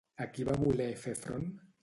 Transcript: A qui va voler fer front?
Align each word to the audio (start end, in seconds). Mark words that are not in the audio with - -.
A 0.23 0.25
qui 0.37 0.45
va 0.47 0.55
voler 0.63 0.89
fer 1.03 1.15
front? 1.21 1.47